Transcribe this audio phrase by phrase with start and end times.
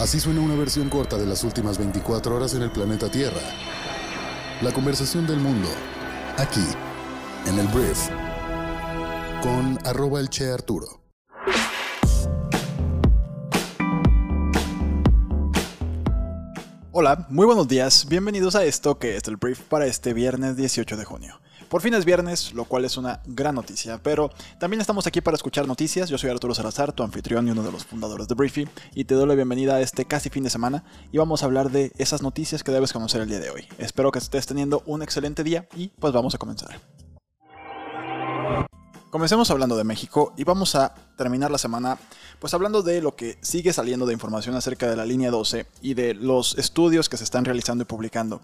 [0.00, 3.42] Así suena una versión corta de las últimas 24 horas en el planeta Tierra.
[4.62, 5.68] La conversación del mundo,
[6.38, 6.64] aquí,
[7.44, 8.08] en el Brief,
[9.42, 11.02] con arroba el Che Arturo.
[16.92, 20.96] Hola, muy buenos días, bienvenidos a esto que es el Brief para este viernes 18
[20.96, 21.40] de junio.
[21.70, 25.36] Por fin es viernes, lo cual es una gran noticia, pero también estamos aquí para
[25.36, 26.10] escuchar noticias.
[26.10, 29.14] Yo soy Arturo Salazar, tu anfitrión y uno de los fundadores de Briefy, y te
[29.14, 32.22] doy la bienvenida a este casi fin de semana y vamos a hablar de esas
[32.22, 33.68] noticias que debes conocer el día de hoy.
[33.78, 36.80] Espero que estés teniendo un excelente día y pues vamos a comenzar.
[39.10, 41.98] Comencemos hablando de México y vamos a terminar la semana
[42.40, 45.94] pues hablando de lo que sigue saliendo de información acerca de la línea 12 y
[45.94, 48.40] de los estudios que se están realizando y publicando.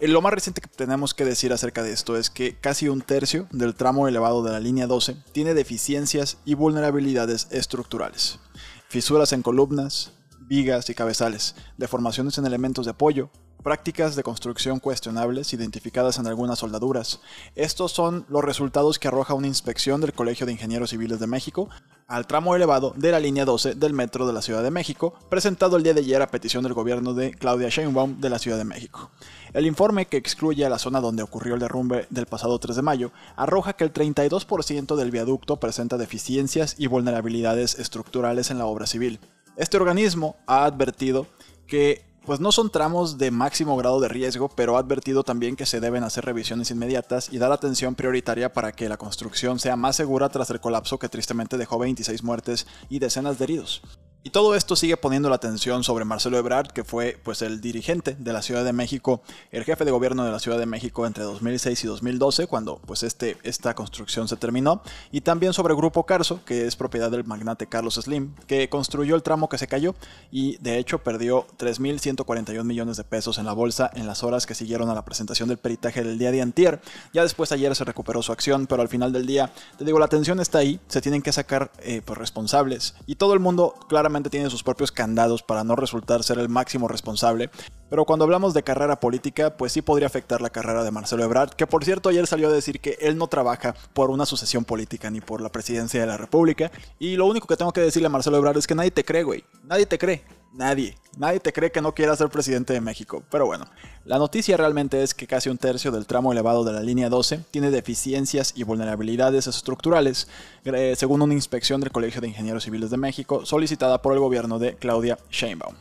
[0.00, 3.00] Eh, lo más reciente que tenemos que decir acerca de esto es que casi un
[3.00, 8.40] tercio del tramo elevado de la línea 12 tiene deficiencias y vulnerabilidades estructurales.
[8.88, 13.30] Fisuras en columnas, vigas y cabezales, deformaciones en elementos de apoyo,
[13.64, 17.20] prácticas de construcción cuestionables identificadas en algunas soldaduras.
[17.56, 21.70] Estos son los resultados que arroja una inspección del Colegio de Ingenieros Civiles de México
[22.06, 25.78] al tramo elevado de la línea 12 del metro de la Ciudad de México, presentado
[25.78, 28.64] el día de ayer a petición del gobierno de Claudia Sheinbaum de la Ciudad de
[28.64, 29.10] México.
[29.54, 32.82] El informe, que excluye a la zona donde ocurrió el derrumbe del pasado 3 de
[32.82, 38.86] mayo, arroja que el 32% del viaducto presenta deficiencias y vulnerabilidades estructurales en la obra
[38.86, 39.20] civil.
[39.56, 41.26] Este organismo ha advertido
[41.66, 45.66] que pues no son tramos de máximo grado de riesgo, pero ha advertido también que
[45.66, 49.96] se deben hacer revisiones inmediatas y dar atención prioritaria para que la construcción sea más
[49.96, 53.82] segura tras el colapso que tristemente dejó 26 muertes y decenas de heridos.
[54.26, 58.16] Y todo esto sigue poniendo la atención sobre Marcelo Ebrard, que fue pues el dirigente
[58.18, 61.24] de la Ciudad de México, el jefe de gobierno de la Ciudad de México entre
[61.24, 64.80] 2006 y 2012, cuando pues este, esta construcción se terminó,
[65.12, 69.22] y también sobre Grupo Carso, que es propiedad del magnate Carlos Slim, que construyó el
[69.22, 69.94] tramo que se cayó
[70.30, 74.54] y de hecho perdió 3.141 millones de pesos en la bolsa en las horas que
[74.54, 76.80] siguieron a la presentación del peritaje del día de antier.
[77.12, 80.06] Ya después ayer se recuperó su acción, pero al final del día, te digo, la
[80.06, 84.13] atención está ahí, se tienen que sacar eh, pues, responsables y todo el mundo claramente
[84.22, 87.50] tiene sus propios candados para no resultar ser el máximo responsable,
[87.90, 91.50] pero cuando hablamos de carrera política, pues sí podría afectar la carrera de Marcelo Ebrard,
[91.50, 95.10] que por cierto ayer salió a decir que él no trabaja por una sucesión política
[95.10, 98.10] ni por la presidencia de la República, y lo único que tengo que decirle a
[98.10, 100.24] Marcelo Ebrard es que nadie te cree, güey, nadie te cree.
[100.54, 103.24] Nadie, nadie te cree que no quiera ser presidente de México.
[103.28, 103.66] Pero bueno,
[104.04, 107.40] la noticia realmente es que casi un tercio del tramo elevado de la línea 12
[107.50, 110.28] tiene deficiencias y vulnerabilidades estructurales,
[110.64, 114.60] eh, según una inspección del Colegio de Ingenieros Civiles de México solicitada por el gobierno
[114.60, 115.74] de Claudia Sheinbaum.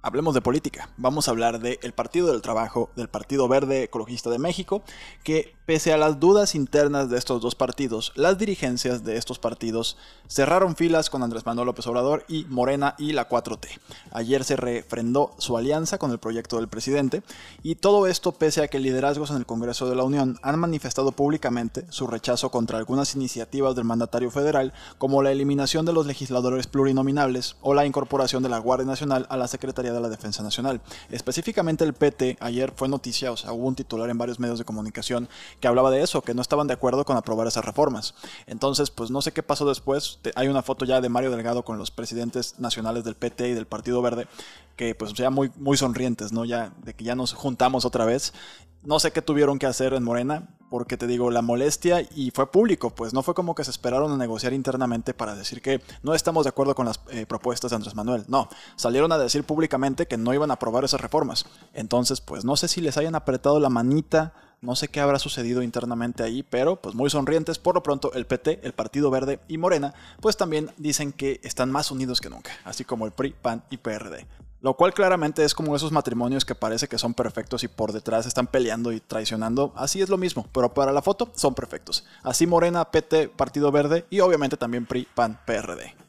[0.00, 0.90] Hablemos de política.
[0.98, 4.82] Vamos a hablar del Partido del Trabajo, del Partido Verde Ecologista de México,
[5.22, 9.96] que pese a las dudas internas de estos dos partidos, las dirigencias de estos partidos
[10.28, 13.68] cerraron filas con Andrés Manuel López Obrador y Morena y la 4T.
[14.12, 17.22] Ayer se refrendó su alianza con el proyecto del presidente
[17.62, 21.12] y todo esto pese a que liderazgos en el Congreso de la Unión han manifestado
[21.12, 26.66] públicamente su rechazo contra algunas iniciativas del mandatario federal como la eliminación de los legisladores
[26.66, 30.82] plurinominables o la incorporación de la Guardia Nacional a la Secretaría de la Defensa Nacional.
[31.10, 35.28] Específicamente el PT ayer fue noticia, o hubo un titular en varios medios de comunicación
[35.60, 38.14] que hablaba de eso, que no estaban de acuerdo con aprobar esas reformas.
[38.46, 40.18] Entonces, pues no sé qué pasó después.
[40.34, 43.66] Hay una foto ya de Mario Delgado con los presidentes nacionales del PT y del
[43.66, 44.26] Partido Verde,
[44.76, 46.44] que pues ya muy, muy sonrientes, ¿no?
[46.44, 48.32] Ya de que ya nos juntamos otra vez.
[48.82, 52.50] No sé qué tuvieron que hacer en Morena, porque te digo, la molestia y fue
[52.50, 56.14] público, pues no fue como que se esperaron a negociar internamente para decir que no
[56.14, 58.24] estamos de acuerdo con las eh, propuestas de Andrés Manuel.
[58.26, 61.46] No, salieron a decir públicamente que no iban a aprobar esas reformas.
[61.74, 65.62] Entonces, pues no sé si les hayan apretado la manita no sé qué habrá sucedido
[65.62, 67.58] internamente ahí, pero pues muy sonrientes.
[67.58, 71.70] Por lo pronto, el PT, el Partido Verde y Morena, pues también dicen que están
[71.70, 74.26] más unidos que nunca, así como el PRI, PAN y PRD.
[74.60, 78.24] Lo cual claramente es como esos matrimonios que parece que son perfectos y por detrás
[78.24, 79.74] están peleando y traicionando.
[79.76, 82.06] Así es lo mismo, pero para la foto son perfectos.
[82.22, 86.03] Así Morena, PT, Partido Verde y obviamente también PRI, PAN, PRD.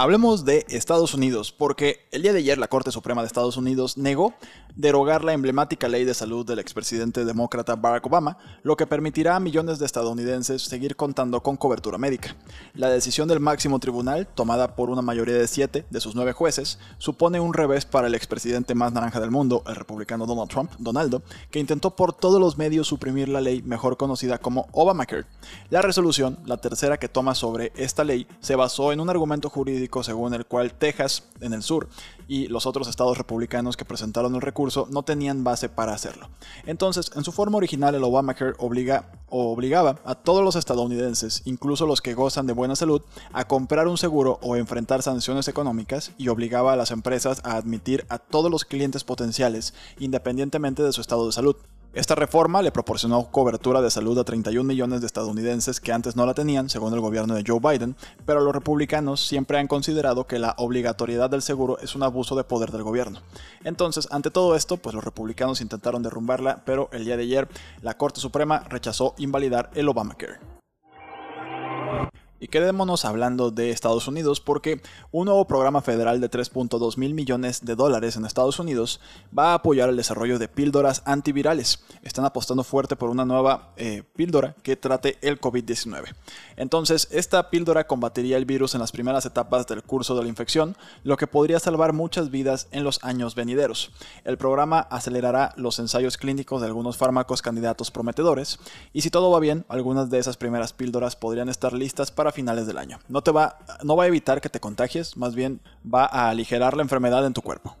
[0.00, 3.98] Hablemos de Estados Unidos, porque el día de ayer la Corte Suprema de Estados Unidos
[3.98, 4.32] negó
[4.76, 9.40] derogar la emblemática ley de salud del expresidente demócrata Barack Obama, lo que permitirá a
[9.40, 12.36] millones de estadounidenses seguir contando con cobertura médica.
[12.74, 16.78] La decisión del máximo tribunal, tomada por una mayoría de siete de sus nueve jueces,
[16.98, 21.22] supone un revés para el expresidente más naranja del mundo, el republicano Donald Trump, Donaldo,
[21.50, 25.24] que intentó por todos los medios suprimir la ley mejor conocida como Obamacare.
[25.70, 29.87] La resolución, la tercera que toma sobre esta ley, se basó en un argumento jurídico
[30.02, 31.88] según el cual Texas, en el sur,
[32.28, 36.28] y los otros estados republicanos que presentaron el recurso no tenían base para hacerlo.
[36.66, 42.02] Entonces, en su forma original, el Obamacare obliga, obligaba a todos los estadounidenses, incluso los
[42.02, 43.02] que gozan de buena salud,
[43.32, 48.04] a comprar un seguro o enfrentar sanciones económicas y obligaba a las empresas a admitir
[48.10, 51.56] a todos los clientes potenciales, independientemente de su estado de salud.
[51.94, 56.26] Esta reforma le proporcionó cobertura de salud a 31 millones de estadounidenses que antes no
[56.26, 57.96] la tenían, según el gobierno de Joe Biden,
[58.26, 62.44] pero los republicanos siempre han considerado que la obligatoriedad del seguro es un abuso de
[62.44, 63.20] poder del gobierno.
[63.64, 67.48] Entonces, ante todo esto, pues los republicanos intentaron derrumbarla, pero el día de ayer
[67.80, 70.57] la Corte Suprema rechazó invalidar el Obamacare.
[72.40, 74.80] Y quedémonos hablando de Estados Unidos porque
[75.10, 79.00] un nuevo programa federal de 3.2 mil millones de dólares en Estados Unidos
[79.36, 81.84] va a apoyar el desarrollo de píldoras antivirales.
[82.02, 86.14] Están apostando fuerte por una nueva eh, píldora que trate el COVID-19.
[86.56, 90.76] Entonces, esta píldora combatiría el virus en las primeras etapas del curso de la infección,
[91.02, 93.90] lo que podría salvar muchas vidas en los años venideros.
[94.24, 98.58] El programa acelerará los ensayos clínicos de algunos fármacos candidatos prometedores
[98.92, 102.66] y si todo va bien, algunas de esas primeras píldoras podrían estar listas para finales
[102.66, 102.98] del año.
[103.08, 106.76] No, te va, no va a evitar que te contagies, más bien va a aligerar
[106.76, 107.74] la enfermedad en tu cuerpo.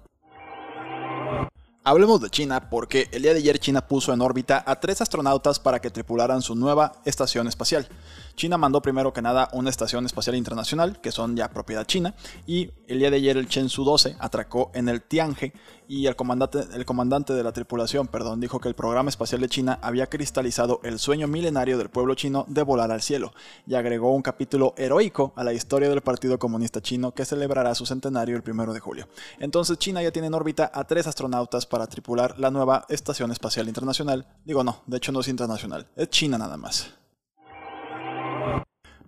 [1.84, 5.58] Hablemos de China porque el día de ayer China puso en órbita a tres astronautas
[5.58, 7.88] para que tripularan su nueva estación espacial.
[8.38, 12.14] China mandó primero que nada una estación espacial internacional, que son ya propiedad china,
[12.46, 15.52] y el día de ayer el Shenzhou 12 atracó en el Tianhe
[15.88, 19.48] y el comandante, el comandante de la tripulación perdón, dijo que el programa espacial de
[19.48, 23.32] China había cristalizado el sueño milenario del pueblo chino de volar al cielo,
[23.66, 27.86] y agregó un capítulo heroico a la historia del Partido Comunista Chino que celebrará su
[27.86, 29.08] centenario el primero de julio.
[29.40, 33.66] Entonces China ya tiene en órbita a tres astronautas para tripular la nueva Estación Espacial
[33.66, 34.28] Internacional.
[34.44, 36.97] Digo no, de hecho no es internacional, es China nada más.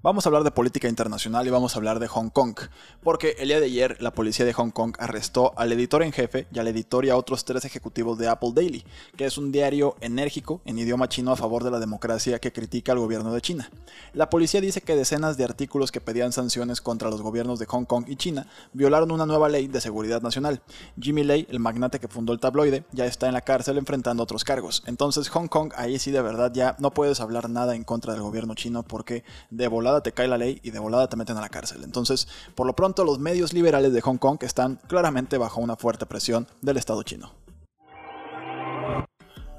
[0.02, 2.56] Vamos a hablar de política internacional y vamos a hablar de Hong Kong,
[3.02, 6.47] porque el día de ayer la policía de Hong Kong arrestó al editor en jefe
[6.55, 8.82] y al editor y a otros tres ejecutivos de Apple Daily,
[9.19, 12.93] que es un diario enérgico en idioma chino a favor de la democracia que critica
[12.93, 13.70] al gobierno de China.
[14.14, 17.85] La policía dice que decenas de artículos que pedían sanciones contra los gobiernos de Hong
[17.85, 20.62] Kong y China violaron una nueva ley de seguridad nacional.
[20.99, 24.44] Jimmy Lai, el magnate que fundó el tabloide, ya está en la cárcel enfrentando otros
[24.44, 24.82] cargos.
[24.87, 28.23] Entonces Hong Kong ahí sí de verdad ya no puedes hablar nada en contra del
[28.23, 29.69] gobierno chino porque de
[30.00, 31.82] te cae la ley y de volada te meten a la cárcel.
[31.82, 36.06] Entonces, por lo pronto, los medios liberales de Hong Kong están claramente bajo una fuerte
[36.06, 37.32] presión del Estado chino.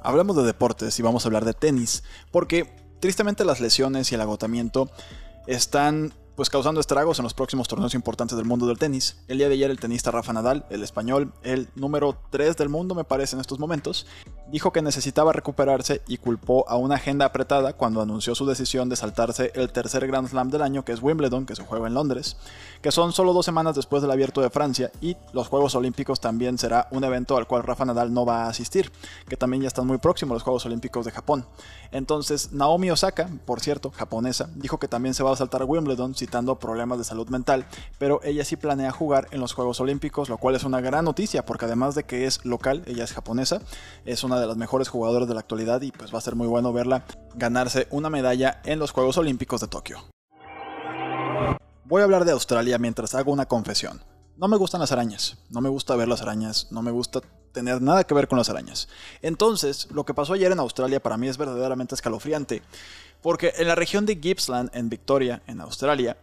[0.02, 4.22] Hablamos de deportes y vamos a hablar de tenis, porque tristemente las lesiones y el
[4.22, 4.90] agotamiento
[5.46, 9.18] están pues causando estragos en los próximos torneos importantes del mundo del tenis.
[9.28, 12.96] El día de ayer el tenista Rafa Nadal, el español, el número 3 del mundo
[12.96, 14.08] me parece en estos momentos,
[14.52, 18.98] dijo que necesitaba recuperarse y culpó a una agenda apretada cuando anunció su decisión de
[18.98, 22.36] saltarse el tercer Grand Slam del año, que es Wimbledon, que se juega en Londres,
[22.82, 26.58] que son solo dos semanas después del abierto de Francia y los Juegos Olímpicos también
[26.58, 28.92] será un evento al cual Rafa Nadal no va a asistir,
[29.28, 31.46] que también ya están muy próximos los Juegos Olímpicos de Japón.
[31.92, 36.60] Entonces Naomi Osaka, por cierto, japonesa, dijo que también se va a saltar Wimbledon citando
[36.60, 37.66] problemas de salud mental,
[37.98, 41.46] pero ella sí planea jugar en los Juegos Olímpicos, lo cual es una gran noticia
[41.46, 43.62] porque además de que es local, ella es japonesa,
[44.06, 46.48] es una de las mejores jugadoras de la actualidad y pues va a ser muy
[46.48, 47.06] bueno verla
[47.36, 50.04] ganarse una medalla en los Juegos Olímpicos de Tokio.
[51.86, 54.02] Voy a hablar de Australia mientras hago una confesión.
[54.38, 57.22] No me gustan las arañas, no me gusta ver las arañas, no me gusta
[57.52, 58.88] tener nada que ver con las arañas.
[59.22, 62.62] Entonces, lo que pasó ayer en Australia para mí es verdaderamente escalofriante,
[63.22, 66.18] porque en la región de Gippsland, en Victoria, en Australia,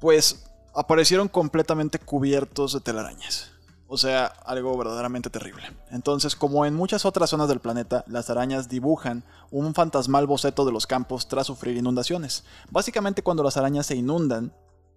[0.00, 0.44] pues
[0.74, 3.51] aparecieron completamente cubiertos de telarañas.
[3.94, 5.64] O sea, algo verdaderamente terrible.
[5.90, 10.72] Entonces, como en muchas otras zonas del planeta, las arañas dibujan un fantasmal boceto de
[10.72, 12.42] los campos tras sufrir inundaciones.
[12.70, 14.50] Básicamente cuando las arañas se inundan,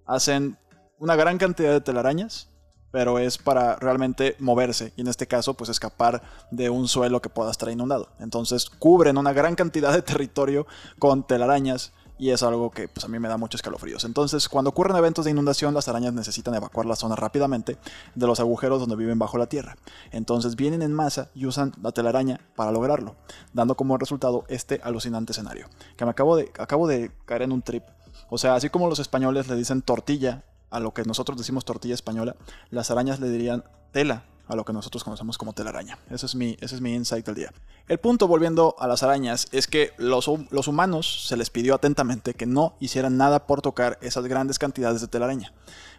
[0.05, 0.57] hacen
[0.97, 2.47] una gran cantidad de telarañas,
[2.91, 7.27] pero es para realmente moverse y en este caso pues escapar de un suelo que
[7.27, 8.13] pueda estar inundado.
[8.21, 10.67] Entonces cubren una gran cantidad de territorio
[10.99, 14.05] con telarañas y es algo que pues, a mí me da muchos escalofríos.
[14.05, 17.77] Entonces, cuando ocurren eventos de inundación, las arañas necesitan evacuar la zona rápidamente
[18.15, 19.75] de los agujeros donde viven bajo la tierra.
[20.11, 23.15] Entonces, vienen en masa y usan la telaraña para lograrlo,
[23.53, 25.67] dando como resultado este alucinante escenario.
[25.97, 27.83] Que me acabo de, acabo de caer en un trip.
[28.29, 31.93] O sea, así como los españoles le dicen tortilla a lo que nosotros decimos tortilla
[31.93, 32.35] española,
[32.69, 35.97] las arañas le dirían tela a lo que nosotros conocemos como telaraña.
[36.09, 37.53] Ese es mi, ese es mi insight del día.
[37.87, 42.33] El punto, volviendo a las arañas, es que los, los, humanos se les pidió atentamente
[42.33, 45.53] que no hicieran nada por tocar esas grandes cantidades de telaraña.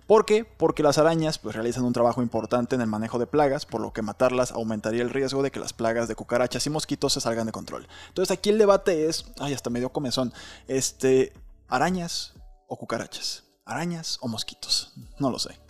[0.06, 0.44] ¿Por qué?
[0.44, 3.92] Porque las arañas pues, realizan un trabajo importante en el manejo de plagas, por lo
[3.92, 7.46] que matarlas aumentaría el riesgo de que las plagas de cucarachas y mosquitos se salgan
[7.46, 7.88] de control.
[8.08, 10.32] Entonces aquí el debate es, ay, hasta medio comezón,
[10.68, 11.32] este,
[11.68, 12.34] arañas
[12.68, 13.44] o cucarachas.
[13.64, 14.92] arañas o mosquitos.
[15.18, 15.65] No lo sé.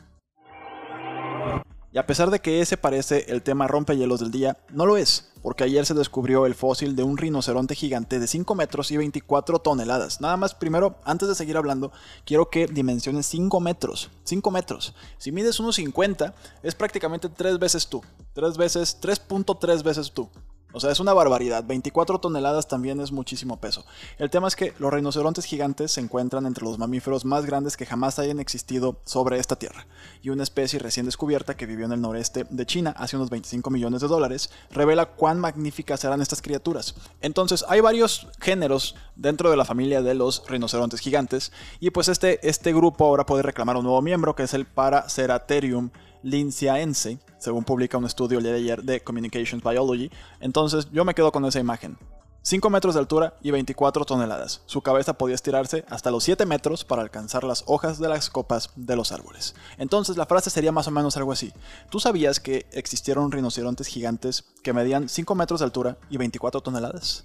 [1.92, 5.30] Y a pesar de que ese parece el tema rompehielos del día, no lo es,
[5.42, 9.60] porque ayer se descubrió el fósil de un rinoceronte gigante de 5 metros y 24
[9.60, 10.20] toneladas.
[10.20, 11.92] Nada más, primero, antes de seguir hablando,
[12.24, 14.10] quiero que dimensiones 5 metros.
[14.24, 14.94] 5 metros.
[15.18, 18.02] Si mides unos 50, es prácticamente 3 veces tú.
[18.34, 20.28] 3 veces, 3.3 veces tú.
[20.76, 21.64] O sea, es una barbaridad.
[21.64, 23.86] 24 toneladas también es muchísimo peso.
[24.18, 27.86] El tema es que los rinocerontes gigantes se encuentran entre los mamíferos más grandes que
[27.86, 29.86] jamás hayan existido sobre esta tierra.
[30.20, 33.70] Y una especie recién descubierta que vivió en el noreste de China hace unos 25
[33.70, 36.94] millones de dólares revela cuán magníficas serán estas criaturas.
[37.22, 41.52] Entonces, hay varios géneros dentro de la familia de los rinocerontes gigantes.
[41.80, 45.88] Y pues este, este grupo ahora puede reclamar un nuevo miembro que es el Paraceratherium
[46.26, 50.10] linciaense, según publica un estudio de ayer de Communications Biology.
[50.40, 51.96] Entonces yo me quedo con esa imagen.
[52.42, 54.62] 5 metros de altura y 24 toneladas.
[54.66, 58.70] Su cabeza podía estirarse hasta los 7 metros para alcanzar las hojas de las copas
[58.76, 59.54] de los árboles.
[59.78, 61.52] Entonces la frase sería más o menos algo así.
[61.90, 67.24] ¿Tú sabías que existieron rinocerontes gigantes que medían 5 metros de altura y 24 toneladas?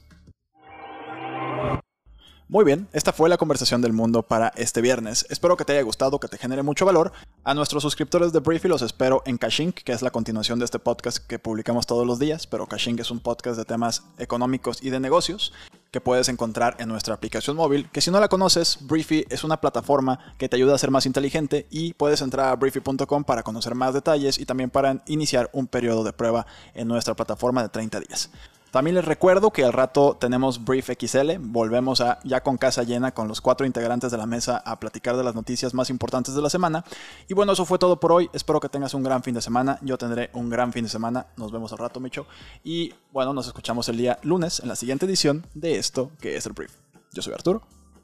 [2.52, 5.26] Muy bien, esta fue la conversación del mundo para este viernes.
[5.30, 7.14] Espero que te haya gustado, que te genere mucho valor.
[7.46, 10.78] A nuestros suscriptores de Briefy los espero en Caching, que es la continuación de este
[10.78, 14.90] podcast que publicamos todos los días, pero Caching es un podcast de temas económicos y
[14.90, 15.54] de negocios
[15.92, 19.62] que puedes encontrar en nuestra aplicación móvil, que si no la conoces, Briefy es una
[19.62, 23.76] plataforma que te ayuda a ser más inteligente y puedes entrar a briefy.com para conocer
[23.76, 28.02] más detalles y también para iniciar un periodo de prueba en nuestra plataforma de 30
[28.02, 28.30] días.
[28.72, 33.12] También les recuerdo que al rato tenemos Brief XL, volvemos a, ya con casa llena
[33.12, 36.42] con los cuatro integrantes de la mesa a platicar de las noticias más importantes de
[36.42, 36.86] la semana.
[37.28, 39.78] Y bueno, eso fue todo por hoy, espero que tengas un gran fin de semana,
[39.82, 42.28] yo tendré un gran fin de semana, nos vemos al rato Micho.
[42.64, 46.46] Y bueno, nos escuchamos el día lunes en la siguiente edición de esto que es
[46.46, 46.72] el Brief.
[47.12, 47.64] Yo soy Arturo,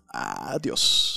[0.10, 1.17] adiós.